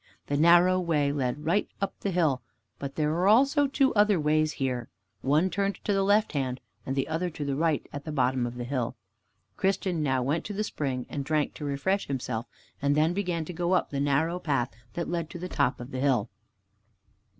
The 0.25 0.35
narrow 0.35 0.79
way 0.79 1.11
lay 1.11 1.31
right 1.33 1.69
up 1.79 1.93
the 1.99 2.09
hill, 2.09 2.41
but 2.79 2.95
there 2.95 3.11
were 3.11 3.27
also 3.27 3.67
two 3.67 3.93
other 3.93 4.19
ways 4.19 4.53
here. 4.53 4.89
One 5.21 5.51
turned 5.51 5.75
to 5.83 5.93
the 5.93 6.01
left 6.01 6.31
hand 6.31 6.59
and 6.87 6.95
the 6.95 7.07
other 7.07 7.29
to 7.29 7.45
the 7.45 7.55
right 7.55 7.87
at 7.93 8.03
the 8.03 8.11
bottom 8.11 8.47
of 8.47 8.55
the 8.55 8.63
hill. 8.63 8.95
Christian 9.57 10.01
now 10.01 10.23
went 10.23 10.43
to 10.45 10.53
the 10.53 10.63
spring 10.63 11.05
and 11.07 11.23
drank 11.23 11.53
to 11.53 11.65
refresh 11.65 12.07
himself, 12.07 12.47
and 12.81 12.95
then 12.97 13.13
began 13.13 13.45
to 13.45 13.53
go 13.53 13.73
up 13.73 13.91
the 13.91 13.99
narrow 13.99 14.39
path 14.39 14.71
that 14.93 15.07
led 15.07 15.29
to 15.29 15.37
the 15.37 15.47
top 15.47 15.79
of 15.79 15.91
the 15.91 15.99
hill. 15.99 16.31